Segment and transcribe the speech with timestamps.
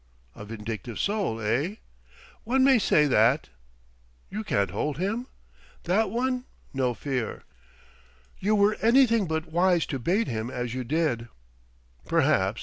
[0.35, 1.75] "A vindictive soul, eh?"
[2.43, 3.49] "One may say that."
[4.31, 5.27] "You can't hold him?"
[5.83, 6.45] "That one?
[6.73, 7.43] No fear!
[8.39, 11.27] You were anything but wise to bait him as you did."
[12.07, 12.59] "Perhaps.